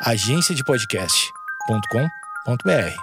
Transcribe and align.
agenciadepodcast.com.br. 0.00 2.94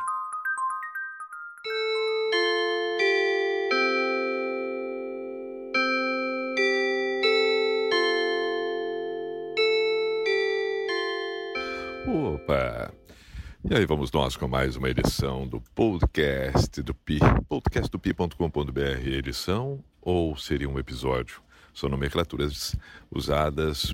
Opa! 12.08 12.94
E 13.70 13.76
aí 13.76 13.86
vamos 13.86 14.10
nós 14.10 14.38
com 14.38 14.48
mais 14.48 14.78
uma 14.78 14.90
edição 14.90 15.46
do 15.46 15.60
podcast 15.76 16.82
do 16.82 16.94
Pi, 16.94 17.20
podcastdopi.com.br, 17.50 19.06
edição 19.06 19.84
ou 20.02 20.38
seria 20.38 20.70
um 20.70 20.80
episódio? 20.80 21.42
São 21.74 21.90
nomenclaturas 21.90 22.74
usadas 23.12 23.94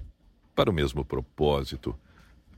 para 0.56 0.70
o 0.70 0.74
mesmo 0.74 1.04
propósito, 1.04 1.98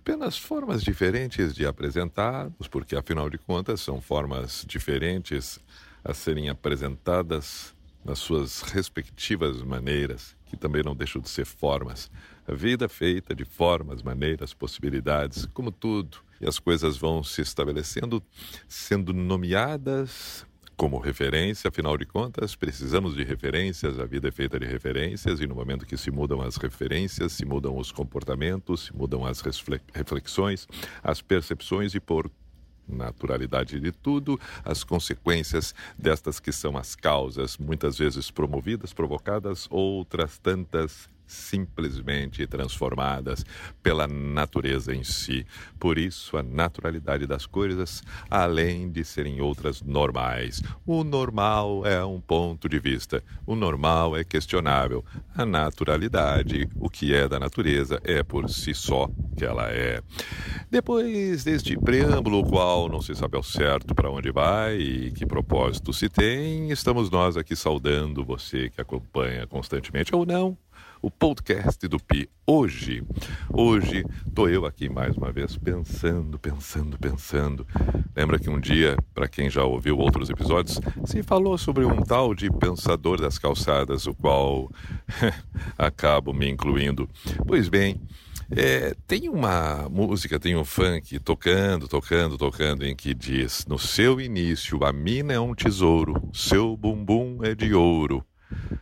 apenas 0.03 0.37
formas 0.37 0.83
diferentes 0.83 1.55
de 1.55 1.65
apresentarmos, 1.65 2.67
porque 2.67 2.93
afinal 2.93 3.29
de 3.29 3.37
contas 3.37 3.79
são 3.79 4.01
formas 4.01 4.65
diferentes 4.67 5.61
a 6.03 6.13
serem 6.13 6.49
apresentadas 6.49 7.73
nas 8.03 8.19
suas 8.19 8.61
respectivas 8.63 9.61
maneiras, 9.61 10.35
que 10.45 10.57
também 10.57 10.83
não 10.83 10.93
deixam 10.93 11.21
de 11.21 11.29
ser 11.29 11.45
formas. 11.45 12.11
A 12.45 12.53
vida 12.53 12.83
é 12.83 12.89
feita 12.89 13.33
de 13.33 13.45
formas, 13.45 14.03
maneiras, 14.03 14.53
possibilidades, 14.53 15.45
como 15.53 15.71
tudo 15.71 16.17
e 16.41 16.45
as 16.45 16.59
coisas 16.59 16.97
vão 16.97 17.23
se 17.23 17.39
estabelecendo, 17.39 18.21
sendo 18.67 19.13
nomeadas 19.13 20.45
como 20.83 20.99
referência, 20.99 21.69
afinal 21.69 21.97
de 21.97 22.05
contas, 22.05 22.57
precisamos 22.57 23.15
de 23.15 23.23
referências, 23.23 23.97
a 23.97 24.05
vida 24.05 24.27
é 24.27 24.31
feita 24.33 24.59
de 24.59 24.65
referências, 24.65 25.39
e 25.39 25.47
no 25.47 25.55
momento 25.55 25.85
que 25.85 25.95
se 25.95 26.11
mudam 26.11 26.41
as 26.41 26.57
referências, 26.57 27.31
se 27.31 27.45
mudam 27.45 27.77
os 27.77 27.89
comportamentos, 27.89 28.87
se 28.87 28.93
mudam 28.93 29.25
as 29.25 29.41
reflexões, 29.93 30.67
as 31.01 31.21
percepções 31.21 31.95
e 31.95 32.01
por 32.01 32.29
naturalidade 32.85 33.79
de 33.79 33.93
tudo, 33.93 34.37
as 34.65 34.83
consequências 34.83 35.73
destas 35.97 36.37
que 36.37 36.51
são 36.51 36.77
as 36.77 36.95
causas, 36.95 37.57
muitas 37.57 37.97
vezes 37.97 38.29
promovidas, 38.29 38.91
provocadas, 38.91 39.69
outras 39.71 40.37
tantas 40.37 41.07
simplesmente 41.25 42.45
transformadas 42.47 43.45
pela 43.81 44.07
natureza 44.07 44.93
em 44.93 45.03
si. 45.03 45.45
Por 45.79 45.97
isso, 45.97 46.37
a 46.37 46.43
naturalidade 46.43 47.25
das 47.25 47.45
coisas, 47.45 48.03
além 48.29 48.89
de 48.89 49.03
serem 49.03 49.41
outras 49.41 49.81
normais. 49.81 50.61
O 50.85 51.03
normal 51.03 51.85
é 51.85 52.03
um 52.03 52.19
ponto 52.19 52.69
de 52.69 52.79
vista, 52.79 53.23
o 53.45 53.55
normal 53.55 54.15
é 54.15 54.23
questionável. 54.23 55.03
A 55.35 55.45
naturalidade, 55.45 56.67
o 56.79 56.89
que 56.89 57.13
é 57.13 57.27
da 57.27 57.39
natureza, 57.39 57.99
é 58.03 58.23
por 58.23 58.49
si 58.49 58.73
só 58.73 59.09
que 59.35 59.45
ela 59.45 59.69
é. 59.69 60.01
Depois 60.69 61.43
deste 61.43 61.77
preâmbulo, 61.77 62.39
o 62.39 62.49
qual 62.49 62.89
não 62.89 63.01
se 63.01 63.15
sabe 63.15 63.37
ao 63.37 63.43
certo 63.43 63.95
para 63.95 64.09
onde 64.09 64.31
vai 64.31 64.77
e 64.77 65.11
que 65.11 65.25
propósito 65.25 65.93
se 65.93 66.09
tem, 66.09 66.71
estamos 66.71 67.09
nós 67.09 67.37
aqui 67.37 67.55
saudando 67.55 68.23
você 68.23 68.69
que 68.69 68.81
acompanha 68.81 69.47
constantemente 69.47 70.15
ou 70.15 70.25
não 70.25 70.57
o 71.03 71.11
podcast 71.11 71.85
do 71.85 71.99
Pi. 71.99 72.29
Hoje, 72.47 73.03
hoje 73.51 74.05
estou 74.25 74.49
eu 74.49 74.65
aqui 74.65 74.87
mais 74.87 75.17
uma 75.17 75.33
vez 75.33 75.57
pensando, 75.57 76.39
pensando, 76.39 76.97
pensando. 76.97 77.67
Lembra 78.15 78.39
que 78.39 78.49
um 78.49 78.57
dia, 78.57 78.95
para 79.13 79.27
quem 79.27 79.49
já 79.49 79.65
ouviu 79.65 79.97
outros 79.97 80.29
episódios, 80.29 80.79
se 81.05 81.21
falou 81.21 81.57
sobre 81.57 81.83
um 81.83 82.01
tal 82.01 82.33
de 82.33 82.49
pensador 82.49 83.19
das 83.19 83.37
calçadas, 83.37 84.07
o 84.07 84.13
qual 84.15 84.71
acabo 85.77 86.33
me 86.33 86.49
incluindo. 86.49 87.09
Pois 87.45 87.67
bem, 87.67 87.99
é, 88.49 88.95
tem 89.05 89.27
uma 89.27 89.89
música, 89.89 90.39
tem 90.39 90.55
um 90.55 90.63
funk 90.63 91.19
tocando, 91.19 91.85
tocando, 91.85 92.37
tocando, 92.37 92.85
em 92.85 92.95
que 92.95 93.13
diz: 93.13 93.65
No 93.65 93.77
seu 93.77 94.21
início, 94.21 94.85
a 94.85 94.93
mina 94.93 95.33
é 95.33 95.39
um 95.39 95.53
tesouro, 95.53 96.29
seu 96.31 96.77
bumbum 96.77 97.39
é 97.43 97.53
de 97.53 97.73
ouro. 97.73 98.25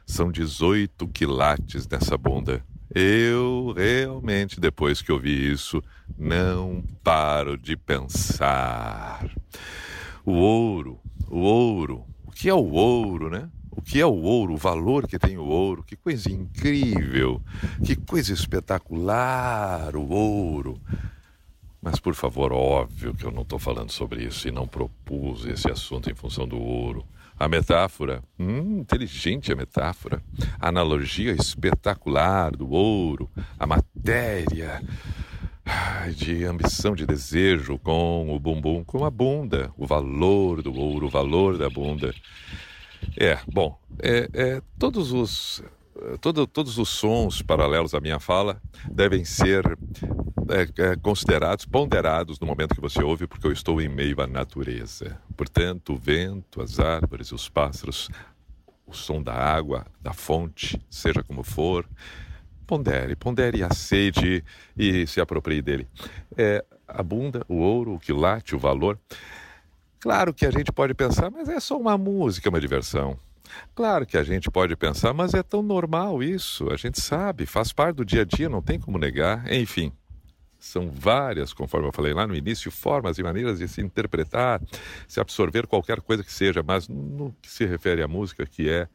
São 0.06 0.32
18 0.32 1.08
quilates 1.08 1.88
nessa 1.88 2.18
bunda. 2.18 2.64
Eu 2.94 3.74
realmente, 3.76 4.60
depois 4.60 5.02
que 5.02 5.12
ouvi 5.12 5.52
isso, 5.52 5.82
não 6.18 6.84
paro 7.04 7.58
de 7.58 7.78
pensar. 7.78 9.30
O 10.26 10.34
ouro, 10.34 11.00
o 11.30 11.40
ouro, 11.40 12.06
o 12.26 12.32
que 12.32 12.50
é 12.50 12.54
o 12.54 12.72
ouro, 12.72 13.30
né? 13.30 13.50
O 13.72 13.82
que 13.82 14.02
é 14.02 14.06
o 14.06 14.14
ouro, 14.14 14.54
o 14.54 14.58
valor 14.58 15.08
que 15.08 15.18
tem 15.18 15.38
o 15.38 15.46
ouro, 15.46 15.84
que 15.84 15.96
coisa 15.96 16.30
incrível, 16.30 17.42
que 17.84 17.96
coisa 17.96 18.34
espetacular 18.34 19.96
o 19.96 20.10
ouro. 20.10 20.80
Mas, 21.82 22.00
por 22.00 22.14
favor, 22.14 22.54
óbvio 22.54 23.16
que 23.16 23.26
eu 23.26 23.32
não 23.32 23.42
estou 23.42 23.58
falando 23.58 23.92
sobre 23.92 24.24
isso 24.24 24.48
e 24.48 24.52
não 24.52 24.68
propus 24.68 25.46
esse 25.46 25.70
assunto 25.70 26.12
em 26.12 26.14
função 26.14 26.48
do 26.48 26.60
ouro. 26.60 27.04
A 27.40 27.50
metáfora, 27.50 28.24
hum, 28.40 28.82
inteligente 28.82 29.52
a 29.52 29.56
metáfora. 29.56 30.22
A 30.60 30.70
analogia 30.70 31.32
espetacular 31.32 32.52
do 32.52 32.70
ouro, 32.70 33.28
a 33.58 33.66
matéria 33.66 34.80
de 36.16 36.44
ambição, 36.46 36.96
de 36.96 37.06
desejo 37.06 37.80
com 37.80 38.30
o 38.30 38.40
bumbum, 38.40 38.84
com 38.84 39.04
a 39.04 39.10
bunda, 39.10 39.72
o 39.76 39.88
valor 39.88 40.62
do 40.62 40.74
ouro, 40.74 41.08
o 41.08 41.10
valor 41.10 41.58
da 41.58 41.68
bunda. 41.68 42.14
É, 43.18 43.40
bom, 43.52 43.80
é, 44.00 44.30
é 44.34 44.62
todos 44.78 45.12
os 45.12 45.64
todo, 46.20 46.48
todos 46.48 46.78
os 46.78 46.90
sons 46.90 47.42
paralelos 47.42 47.94
à 47.94 48.00
minha 48.00 48.20
fala 48.20 48.62
devem 48.90 49.26
ser 49.26 49.78
é, 50.52 50.92
é, 50.92 50.96
considerados, 50.98 51.66
ponderados 51.66 52.40
no 52.40 52.46
momento 52.46 52.76
que 52.76 52.82
você 52.82 53.02
ouve, 53.02 53.28
porque 53.28 53.48
eu 53.48 53.52
estou 53.52 53.82
em 53.82 53.90
meio 53.90 54.20
à 54.22 54.28
natureza. 54.28 55.18
Portanto, 55.36 55.94
o 55.94 55.98
vento, 55.98 56.62
as 56.62 56.80
árvores, 56.80 57.32
os 57.32 57.50
pássaros, 57.50 58.10
o 58.86 58.94
som 58.94 59.22
da 59.22 59.34
água, 59.34 59.86
da 60.02 60.14
fonte, 60.14 60.82
seja 60.90 61.24
como 61.24 61.44
for, 61.44 61.88
pondere, 62.68 63.16
pondere, 63.16 63.64
aceite 63.64 64.44
e 64.78 65.08
se 65.08 65.22
aproprie 65.22 65.62
dele. 65.62 65.88
É, 66.38 66.64
a 66.88 67.02
bunda, 67.02 67.46
o 67.48 67.56
ouro, 67.56 67.94
o 67.94 68.00
quilate, 68.00 68.56
o 68.56 68.60
valor. 68.60 69.00
Claro 70.00 70.34
que 70.34 70.46
a 70.46 70.52
gente 70.52 70.72
pode 70.72 70.94
pensar, 70.94 71.30
mas 71.30 71.48
é 71.48 71.60
só 71.60 71.78
uma 71.78 71.98
música, 71.98 72.50
uma 72.50 72.60
diversão. 72.60 73.18
Claro 73.76 74.06
que 74.06 74.18
a 74.18 74.24
gente 74.24 74.50
pode 74.50 74.76
pensar, 74.76 75.14
mas 75.14 75.34
é 75.34 75.44
tão 75.44 75.62
normal 75.62 76.24
isso, 76.24 76.72
a 76.72 76.78
gente 76.78 77.02
sabe, 77.02 77.46
faz 77.46 77.74
parte 77.74 77.98
do 77.98 78.06
dia 78.06 78.22
a 78.22 78.26
dia, 78.26 78.50
não 78.50 78.62
tem 78.62 78.80
como 78.80 78.98
negar. 78.98 79.52
Enfim, 79.52 79.92
são 80.62 80.92
várias, 80.92 81.54
conforme 81.54 81.88
eu 81.88 81.92
falei 81.92 82.14
lá 82.14 82.28
no 82.28 82.36
início, 82.36 82.70
formas 82.70 83.18
e 83.18 83.24
maneiras 83.24 83.58
de 83.58 83.68
se 83.68 83.82
interpretar, 83.82 84.62
se 85.08 85.20
absorver 85.20 85.66
qualquer 85.66 86.00
coisa 86.02 86.24
que 86.24 86.32
seja, 86.32 86.62
mas 86.62 86.88
no 86.88 87.36
que 87.42 87.50
se 87.50 87.66
refere 87.66 88.04
à 88.04 88.08
música, 88.08 88.46
que 88.46 88.70
é 88.70 88.88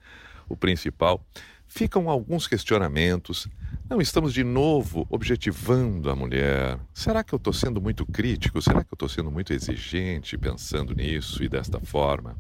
o 0.49 0.57
principal, 0.57 1.27
ficam 1.67 2.09
alguns 2.09 2.47
questionamentos. 2.47 3.49
Não 3.91 4.01
estamos 4.01 4.33
de 4.33 4.45
novo 4.45 5.09
objetivando 5.11 6.09
a 6.09 6.15
mulher. 6.15 6.79
Será 6.95 7.25
que 7.25 7.35
eu 7.35 7.37
estou 7.37 7.53
sendo 7.53 7.81
muito 7.81 8.07
crítico? 8.07 8.63
Será 8.63 8.85
que 8.85 8.93
eu 8.93 8.97
estou 8.97 9.09
sendo 9.09 9.31
muito 9.31 9.53
exigente 9.53 10.39
pensando 10.39 10.95
nisso 10.95 11.43
e 11.43 11.49
desta 11.49 11.81
forma? 11.81 12.37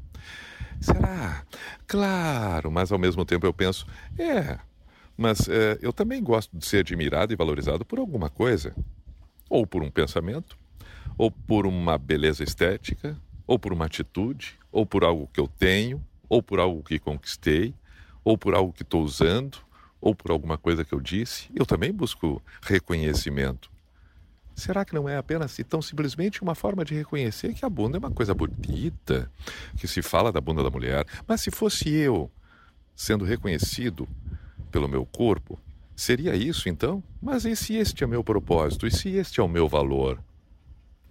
Será? 0.81 1.44
Claro, 1.84 2.70
mas 2.70 2.92
ao 2.92 2.98
mesmo 2.98 3.25
tempo 3.25 3.44
eu 3.44 3.53
penso, 3.53 3.86
é, 4.16 4.59
mas 5.16 5.48
é, 5.48 5.78
eu 5.82 5.92
também 5.92 6.22
gosto 6.22 6.56
de 6.56 6.65
ser 6.65 6.78
admirado 6.78 7.32
e 7.32 7.36
valorizado 7.36 7.84
por 7.84 7.98
alguma 7.98 8.31
coisa. 8.31 8.72
Ou 9.48 9.66
por 9.66 9.82
um 9.82 9.90
pensamento, 9.90 10.56
ou 11.16 11.30
por 11.30 11.66
uma 11.66 11.96
beleza 11.96 12.42
estética, 12.42 13.16
ou 13.46 13.58
por 13.58 13.72
uma 13.72 13.86
atitude, 13.86 14.58
ou 14.72 14.84
por 14.84 15.04
algo 15.04 15.28
que 15.32 15.40
eu 15.40 15.46
tenho, 15.46 16.02
ou 16.28 16.42
por 16.42 16.58
algo 16.58 16.82
que 16.82 16.98
conquistei, 16.98 17.74
ou 18.24 18.36
por 18.36 18.54
algo 18.54 18.72
que 18.72 18.82
estou 18.82 19.02
usando, 19.02 19.58
ou 20.00 20.14
por 20.14 20.30
alguma 20.30 20.58
coisa 20.58 20.84
que 20.84 20.92
eu 20.92 21.00
disse. 21.00 21.48
Eu 21.54 21.64
também 21.64 21.92
busco 21.92 22.42
reconhecimento. 22.60 23.70
Será 24.54 24.84
que 24.84 24.94
não 24.94 25.08
é 25.08 25.18
apenas 25.18 25.56
tão 25.68 25.82
simplesmente 25.82 26.42
uma 26.42 26.54
forma 26.54 26.84
de 26.84 26.94
reconhecer 26.94 27.53
que 27.53 27.65
a 27.65 27.68
bunda 27.68 27.98
é 27.98 28.00
uma 28.00 28.10
coisa 28.10 28.34
bonita, 28.34 29.30
que 29.76 29.86
se 29.86 30.00
fala 30.00 30.32
da 30.32 30.41
bunda 30.41 30.62
da 30.62 30.71
mulher? 30.71 31.06
Mas 31.28 31.42
se 31.42 31.50
fosse 31.50 31.91
eu 31.91 32.30
sendo 32.94 33.24
reconhecido 33.24 34.09
pelo 34.71 34.88
meu 34.88 35.04
corpo, 35.04 35.60
seria 35.97 36.37
isso 36.37 36.69
então? 36.69 37.03
Mas 37.21 37.45
e 37.45 37.57
se 37.57 37.75
este 37.75 38.04
é 38.04 38.07
meu 38.07 38.22
propósito? 38.22 38.87
E 38.87 38.91
se 38.91 39.09
este 39.09 39.41
é 39.41 39.43
o 39.43 39.48
meu 39.48 39.69
valor? 39.69 40.22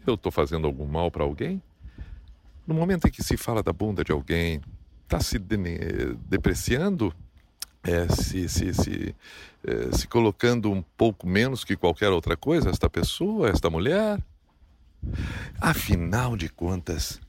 Eu 0.06 0.14
estou 0.14 0.32
fazendo 0.32 0.68
algum 0.68 0.86
mal 0.86 1.10
para 1.10 1.24
alguém? 1.24 1.62
No 2.66 2.76
momento 2.76 3.08
em 3.08 3.12
que 3.12 3.24
se 3.24 3.36
fala 3.36 3.62
da 3.62 3.74
bunda 3.74 4.04
de 4.04 4.12
alguém, 4.12 4.62
está 5.04 5.20
se 5.20 5.38
de 5.40 5.58
depreciando 6.30 7.14
é, 7.86 8.08
se, 8.10 8.50
se, 8.50 8.74
se, 8.74 9.16
é, 9.64 9.96
se 9.96 10.08
colocando 10.08 10.72
um 10.72 10.82
pouco 10.82 11.28
menos 11.28 11.64
que 11.64 11.76
qualquer 11.76 12.10
outra 12.10 12.36
coisa, 12.36 12.70
esta 12.70 12.90
pessoa, 12.90 13.50
esta 13.50 13.70
mulher. 13.70 14.20
Afinal 15.62 16.36
de 16.36 16.50
contas, 16.50 17.22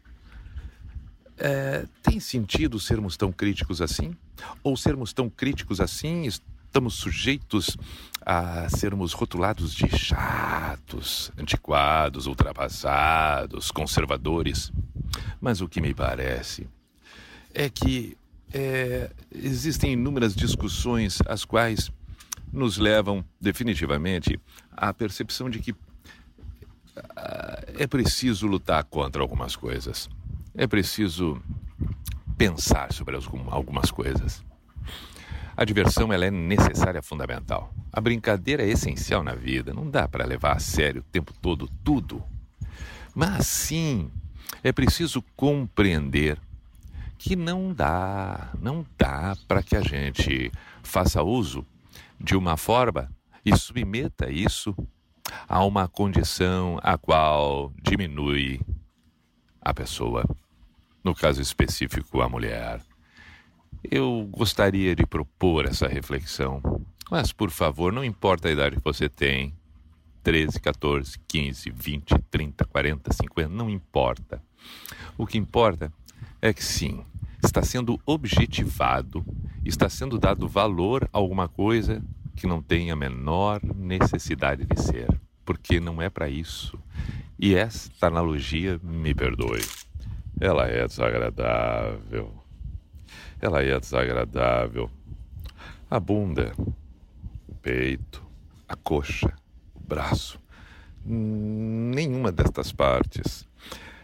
é, 1.37 1.85
tem 2.03 2.19
sentido 2.19 2.81
sermos 2.81 3.17
tão 3.17 3.31
críticos 3.31 3.83
assim? 3.83 4.17
Ou 4.63 4.77
sermos 4.77 5.13
tão 5.13 5.29
críticos 5.29 5.81
assim 5.81 6.27
estamos 6.77 6.97
sujeitos 6.97 7.75
a 8.21 8.69
sermos 8.69 9.15
rotulados 9.15 9.73
de 9.73 9.89
chatos, 9.97 11.33
antiquados, 11.39 12.27
ultrapassados, 12.27 13.71
conservadores. 13.71 14.71
Mas 15.41 15.63
o 15.63 15.69
que 15.71 15.81
me 15.81 15.95
parece 15.95 16.69
é 17.55 17.71
que 17.71 18.15
é, 18.53 19.11
existem 19.35 19.95
inúmeras 19.95 20.37
discussões 20.37 21.23
as 21.27 21.47
quais 21.47 21.91
nos 22.53 22.77
levam 22.77 23.25
definitivamente 23.41 24.39
à 24.71 24.93
percepção 24.93 25.49
de 25.49 25.61
que 25.61 25.75
ah, 27.17 27.65
é 27.79 27.87
preciso 27.87 28.47
lutar 28.47 28.85
contra 28.85 29.23
algumas 29.23 29.57
coisas. 29.57 30.11
É 30.55 30.67
preciso 30.67 31.41
pensar 32.37 32.93
sobre 32.93 33.17
algumas 33.17 33.91
coisas. 33.91 34.45
A 35.57 35.65
diversão 35.65 36.13
ela 36.13 36.27
é 36.27 36.31
necessária, 36.31 37.01
fundamental. 37.01 37.73
A 37.91 37.99
brincadeira 37.99 38.63
é 38.63 38.69
essencial 38.69 39.23
na 39.23 39.35
vida. 39.35 39.73
Não 39.73 39.89
dá 39.89 40.07
para 40.07 40.27
levar 40.27 40.55
a 40.55 40.59
sério 40.59 41.01
o 41.01 41.11
tempo 41.11 41.33
todo 41.41 41.67
tudo. 41.83 42.23
Mas 43.15 43.47
sim, 43.47 44.11
é 44.63 44.71
preciso 44.71 45.23
compreender 45.35 46.39
que 47.17 47.35
não 47.35 47.73
dá, 47.73 48.51
não 48.61 48.85
dá 48.99 49.35
para 49.49 49.63
que 49.63 49.75
a 49.75 49.81
gente 49.81 50.53
faça 50.83 51.23
uso 51.23 51.65
de 52.21 52.37
uma 52.37 52.59
forma 52.59 53.11
e 53.43 53.57
submeta 53.57 54.31
isso 54.31 54.77
a 55.49 55.65
uma 55.65 55.89
condição 55.89 56.79
a 56.83 56.99
qual 56.99 57.73
diminui 57.83 58.61
a 59.61 59.73
pessoa, 59.73 60.25
no 61.03 61.15
caso 61.15 61.41
específico 61.41 62.21
a 62.21 62.29
mulher. 62.29 62.83
Eu 63.91 64.29
gostaria 64.31 64.95
de 64.95 65.07
propor 65.07 65.67
essa 65.67 65.87
reflexão, 65.87 66.61
mas 67.11 67.33
por 67.33 67.51
favor, 67.51 67.93
não 67.93 68.05
importa 68.05 68.49
a 68.49 68.51
idade 68.51 68.77
que 68.77 68.85
você 68.85 69.09
tem 69.09 69.55
13, 70.23 70.61
14, 70.61 71.19
15, 71.29 71.71
20, 71.71 72.19
30, 72.31 72.65
40, 72.65 73.13
50, 73.13 73.49
não 73.49 73.71
importa. 73.71 74.43
O 75.17 75.27
que 75.27 75.39
importa 75.39 75.93
é 76.43 76.53
que 76.53 76.65
sim, 76.65 77.05
está 77.45 77.63
sendo 77.63 78.01
objetivado, 78.05 79.25
está 79.65 79.89
sendo 79.89 80.19
dado 80.19 80.49
valor 80.49 81.09
a 81.13 81.19
alguma 81.19 81.49
coisa 81.49 82.03
que 82.35 82.47
não 82.47 82.61
tem 82.61 82.91
a 82.91 82.97
menor 82.97 83.61
necessidade 83.63 84.65
de 84.67 84.83
ser, 84.83 85.09
porque 85.45 85.79
não 85.79 86.03
é 86.03 86.11
para 86.11 86.29
isso. 86.29 86.79
E 87.39 87.55
esta 87.55 88.09
analogia, 88.09 88.81
me 88.83 89.15
perdoe, 89.15 89.65
ela 90.41 90.67
é 90.67 90.87
desagradável. 90.87 92.46
Ela 93.41 93.63
é 93.63 93.79
desagradável. 93.79 94.91
A 95.91 96.01
bunda, 96.01 96.55
o 97.47 97.55
peito, 97.55 98.25
a 98.69 98.75
coxa, 98.75 99.33
o 99.75 99.81
braço, 99.81 100.41
nenhuma 101.05 102.33
destas 102.33 102.73
partes 102.73 103.47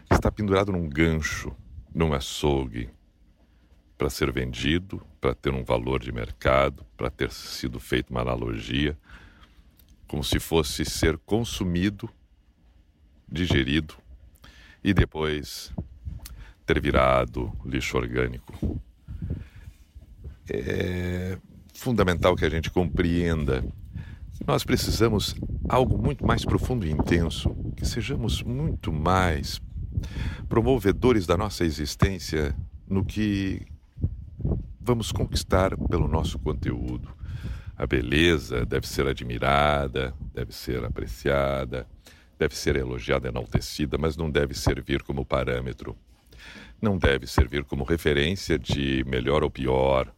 está 0.09 0.31
pendurado 0.31 0.71
num 0.71 0.87
gancho, 0.87 1.53
num 1.93 2.13
açougue, 2.13 2.89
para 3.97 4.09
ser 4.09 4.31
vendido, 4.31 5.01
para 5.19 5.33
ter 5.33 5.53
um 5.53 5.63
valor 5.63 5.99
de 5.99 6.11
mercado, 6.11 6.85
para 6.95 7.09
ter 7.09 7.31
sido 7.31 7.79
feita 7.79 8.11
uma 8.11 8.21
analogia, 8.21 8.97
como 10.07 10.23
se 10.23 10.39
fosse 10.39 10.85
ser 10.85 11.17
consumido, 11.17 12.09
digerido 13.27 13.95
e 14.83 14.93
depois 14.93 15.73
ter 16.65 16.79
virado 16.79 17.51
lixo 17.65 17.97
orgânico 17.97 18.79
é 20.49 21.37
fundamental 21.73 22.35
que 22.35 22.45
a 22.45 22.49
gente 22.49 22.69
compreenda 22.69 23.63
nós 24.45 24.63
precisamos 24.63 25.35
algo 25.69 25.97
muito 25.97 26.25
mais 26.25 26.43
profundo 26.43 26.85
e 26.85 26.91
intenso, 26.91 27.55
que 27.77 27.85
sejamos 27.85 28.41
muito 28.43 28.91
mais 28.91 29.61
promovedores 30.49 31.25
da 31.25 31.37
nossa 31.37 31.63
existência 31.63 32.55
no 32.87 33.05
que 33.05 33.61
vamos 34.81 35.13
conquistar 35.13 35.77
pelo 35.77 36.07
nosso 36.09 36.37
conteúdo. 36.39 37.07
A 37.77 37.87
beleza 37.87 38.65
deve 38.65 38.87
ser 38.87 39.07
admirada, 39.07 40.13
deve 40.33 40.53
ser 40.53 40.83
apreciada, 40.83 41.87
deve 42.37 42.55
ser 42.55 42.75
elogiada, 42.75 43.29
enaltecida, 43.29 43.97
mas 43.97 44.17
não 44.17 44.29
deve 44.29 44.53
servir 44.53 45.03
como 45.03 45.25
parâmetro. 45.25 45.95
Não 46.81 46.97
deve 46.97 47.27
servir 47.27 47.63
como 47.63 47.83
referência 47.83 48.57
de 48.59 49.03
melhor 49.05 49.43
ou 49.43 49.49
pior, 49.49 50.13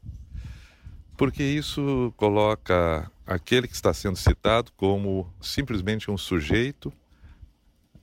porque 1.17 1.44
isso 1.44 2.13
coloca 2.17 3.09
aquele 3.25 3.67
que 3.67 3.73
está 3.75 3.94
sendo 3.94 4.17
citado 4.17 4.71
como 4.75 5.31
simplesmente 5.41 6.12
um 6.12 6.17
sujeito 6.17 6.91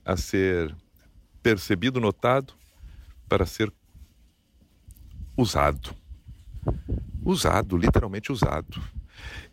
a 0.03 0.17
ser 0.17 0.75
percebido, 1.41 1.99
notado, 1.99 2.53
para 3.29 3.45
ser 3.45 3.71
usado. 5.37 5.95
Usado, 7.23 7.77
literalmente 7.77 8.31
usado. 8.31 8.81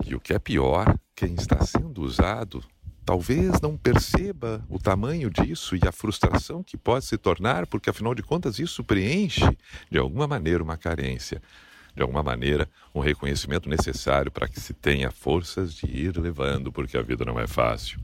E 0.05 0.15
o 0.15 0.21
que 0.21 0.33
é 0.33 0.39
pior, 0.39 0.99
quem 1.15 1.35
está 1.35 1.65
sendo 1.65 2.03
usado 2.03 2.65
talvez 3.11 3.61
não 3.61 3.77
perceba 3.77 4.65
o 4.69 4.79
tamanho 4.79 5.29
disso 5.29 5.75
e 5.75 5.81
a 5.85 5.91
frustração 5.91 6.63
que 6.63 6.77
pode 6.77 7.05
se 7.07 7.19
tornar, 7.19 7.67
porque 7.67 7.91
afinal 7.91 8.15
de 8.15 8.23
contas 8.23 8.61
isso 8.61 8.85
preenche 8.85 9.45
de 9.91 9.99
alguma 9.99 10.29
maneira 10.29 10.63
uma 10.63 10.77
carência 10.77 11.43
de 11.93 12.03
alguma 12.03 12.23
maneira, 12.23 12.71
um 12.95 13.01
reconhecimento 13.01 13.69
necessário 13.69 14.31
para 14.31 14.47
que 14.47 14.61
se 14.61 14.73
tenha 14.73 15.11
forças 15.11 15.75
de 15.75 15.87
ir 15.87 16.17
levando, 16.17 16.71
porque 16.71 16.97
a 16.97 17.03
vida 17.03 17.25
não 17.25 17.37
é 17.37 17.49
fácil. 17.49 17.99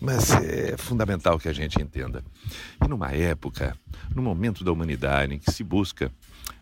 Mas 0.00 0.30
é 0.30 0.76
fundamental 0.76 1.36
que 1.36 1.48
a 1.48 1.52
gente 1.52 1.82
entenda. 1.82 2.22
E 2.80 2.86
numa 2.86 3.10
época, 3.10 3.76
num 4.14 4.22
momento 4.22 4.62
da 4.62 4.70
humanidade 4.70 5.34
em 5.34 5.38
que 5.40 5.50
se 5.50 5.64
busca 5.64 6.12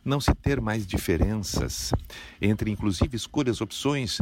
não 0.02 0.18
se 0.18 0.34
ter 0.34 0.62
mais 0.62 0.86
diferenças 0.86 1.92
entre, 2.40 2.70
inclusive, 2.70 3.14
escolhas, 3.14 3.60
opções, 3.60 4.18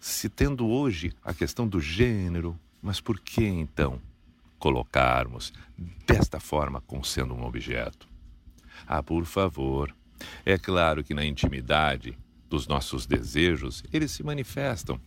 se 0.00 0.28
tendo 0.28 0.68
hoje 0.68 1.12
a 1.24 1.34
questão 1.34 1.66
do 1.66 1.80
gênero, 1.80 2.56
mas 2.82 3.00
por 3.00 3.20
que 3.20 3.44
então 3.44 4.00
colocarmos 4.58 5.52
desta 6.06 6.40
forma 6.40 6.80
como 6.80 7.04
sendo 7.04 7.34
um 7.34 7.44
objeto? 7.44 8.08
Ah, 8.86 9.02
por 9.02 9.24
favor, 9.24 9.94
é 10.44 10.58
claro 10.58 11.04
que 11.04 11.14
na 11.14 11.24
intimidade 11.24 12.16
dos 12.48 12.66
nossos 12.66 13.06
desejos, 13.06 13.84
eles 13.92 14.10
se 14.10 14.22
manifestam 14.22 14.98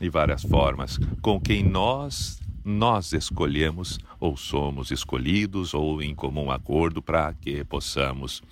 de 0.00 0.08
várias 0.08 0.42
formas 0.42 0.98
com 1.20 1.40
quem 1.40 1.62
nós 1.62 2.40
nós 2.62 3.12
escolhemos 3.12 3.98
ou 4.18 4.36
somos 4.36 4.90
escolhidos 4.90 5.72
ou 5.72 6.02
em 6.02 6.14
comum 6.14 6.50
acordo 6.50 7.00
para 7.00 7.32
que 7.32 7.64
possamos 7.64 8.42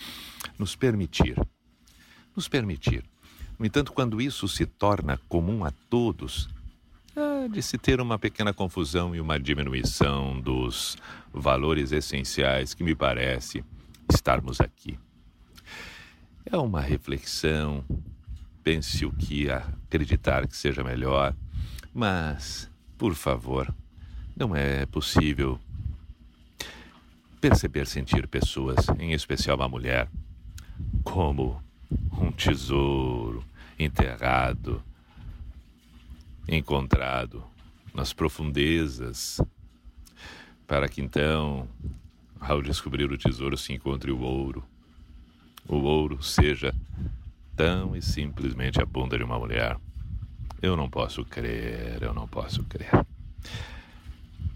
nos 0.58 0.74
permitir. 0.74 1.36
Nos 2.34 2.48
permitir. 2.48 3.04
No 3.58 3.66
entanto, 3.66 3.92
quando 3.92 4.20
isso 4.20 4.48
se 4.48 4.64
torna 4.64 5.18
comum 5.28 5.62
a 5.62 5.70
todos, 5.90 6.48
é 7.44 7.48
de 7.48 7.62
se 7.62 7.78
ter 7.78 8.00
uma 8.00 8.18
pequena 8.18 8.52
confusão 8.52 9.14
e 9.14 9.20
uma 9.20 9.38
diminuição 9.38 10.40
dos 10.40 10.96
valores 11.32 11.92
essenciais 11.92 12.74
que 12.74 12.82
me 12.82 12.94
parece 12.94 13.64
estarmos 14.12 14.60
aqui. 14.60 14.98
É 16.44 16.56
uma 16.56 16.80
reflexão. 16.80 17.84
Pense 18.64 19.06
o 19.06 19.12
que 19.12 19.50
acreditar 19.50 20.46
que 20.46 20.56
seja 20.56 20.82
melhor, 20.82 21.34
mas, 21.94 22.70
por 22.98 23.14
favor, 23.14 23.72
não 24.36 24.54
é 24.54 24.84
possível 24.86 25.58
perceber 27.40 27.86
sentir 27.86 28.26
pessoas, 28.26 28.86
em 28.98 29.12
especial 29.12 29.56
uma 29.56 29.68
mulher, 29.68 30.08
como 31.04 31.62
um 32.20 32.32
tesouro 32.32 33.44
enterrado, 33.78 34.82
encontrado 36.48 37.44
nas 37.94 38.12
profundezas, 38.12 39.40
para 40.66 40.88
que 40.88 41.00
então, 41.00 41.68
ao 42.40 42.62
descobrir 42.62 43.10
o 43.10 43.18
tesouro, 43.18 43.56
se 43.56 43.72
encontre 43.72 44.10
o 44.10 44.20
ouro 44.20 44.64
o 45.68 45.76
ouro 45.76 46.22
seja 46.22 46.74
tão 47.54 47.94
e 47.94 48.00
simplesmente 48.00 48.80
a 48.80 48.86
bunda 48.86 49.18
de 49.18 49.22
uma 49.22 49.38
mulher. 49.38 49.76
Eu 50.62 50.76
não 50.76 50.88
posso 50.88 51.24
crer, 51.24 52.02
eu 52.02 52.14
não 52.14 52.26
posso 52.26 52.64
crer. 52.64 52.90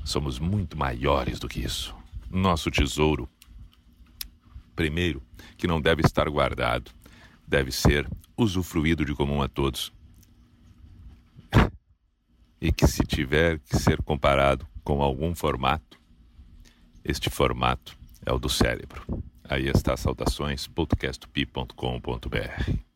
Somos 0.05 0.39
muito 0.39 0.77
maiores 0.77 1.39
do 1.39 1.49
que 1.49 1.61
isso. 1.61 1.95
Nosso 2.31 2.71
tesouro, 2.71 3.29
primeiro, 4.75 5.23
que 5.59 5.67
não 5.67 5.81
deve 5.81 6.01
estar 6.01 6.29
guardado, 6.31 6.91
deve 7.47 7.71
ser 7.71 8.09
usufruído 8.37 9.05
de 9.05 9.15
comum 9.15 9.43
a 9.43 9.49
todos. 9.49 9.93
E 12.65 12.71
que 12.71 12.87
se 12.87 13.03
tiver 13.03 13.59
que 13.59 13.77
ser 13.77 14.01
comparado 14.03 14.65
com 14.85 15.03
algum 15.03 15.35
formato, 15.35 15.99
este 17.05 17.29
formato 17.29 17.99
é 18.25 18.33
o 18.33 18.39
do 18.39 18.49
cérebro. 18.49 19.03
Aí 19.43 19.67
está, 19.67 19.97
saudações, 19.97 20.69
podcastpi.com.br. 20.69 22.92